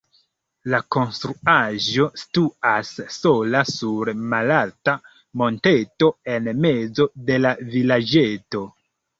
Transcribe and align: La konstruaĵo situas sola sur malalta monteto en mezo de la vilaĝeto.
La 0.73 0.77
konstruaĵo 0.93 2.07
situas 2.21 2.93
sola 3.17 3.61
sur 3.73 4.11
malalta 4.33 4.97
monteto 5.43 6.11
en 6.39 6.51
mezo 6.67 7.09
de 7.31 7.41
la 7.47 7.55
vilaĝeto. 7.77 8.69